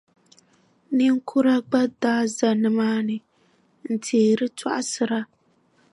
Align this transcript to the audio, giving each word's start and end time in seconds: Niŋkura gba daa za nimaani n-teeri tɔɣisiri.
Niŋkura 0.95 1.55
gba 1.67 1.81
daa 2.01 2.23
za 2.35 2.49
nimaani 2.61 3.17
n-teeri 3.91 4.47
tɔɣisiri. 4.57 5.21